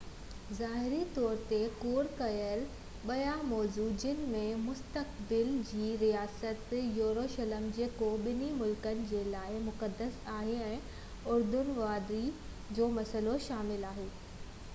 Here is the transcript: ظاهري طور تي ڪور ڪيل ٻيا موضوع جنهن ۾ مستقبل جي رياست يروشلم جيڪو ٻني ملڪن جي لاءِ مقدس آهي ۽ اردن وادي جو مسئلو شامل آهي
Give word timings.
ظاهري 0.59 0.99
طور 1.15 1.41
تي 1.49 1.57
ڪور 1.81 2.07
ڪيل 2.21 2.63
ٻيا 3.09 3.33
موضوع 3.49 3.85
جنهن 4.03 4.31
۾ 4.31 4.39
مستقبل 4.61 5.51
جي 5.73 5.89
رياست 6.05 6.73
يروشلم 7.01 7.67
جيڪو 7.77 8.09
ٻني 8.27 8.51
ملڪن 8.63 9.05
جي 9.13 9.21
لاءِ 9.35 9.57
مقدس 9.67 10.19
آهي 10.37 10.55
۽ 10.71 10.79
اردن 11.35 11.73
وادي 11.81 12.23
جو 12.79 12.89
مسئلو 13.01 13.37
شامل 13.49 13.91
آهي 13.95 14.09